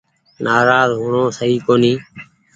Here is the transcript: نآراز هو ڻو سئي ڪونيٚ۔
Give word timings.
نآراز 0.43 0.89
هو 0.97 1.05
ڻو 1.13 1.23
سئي 1.39 1.55
ڪونيٚ۔ 1.67 2.01